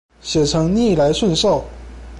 [0.19, 1.63] 寫成逆來順受